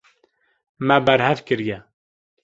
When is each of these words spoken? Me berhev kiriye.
Me 0.91 0.97
berhev 1.09 1.39
kiriye. 1.51 1.77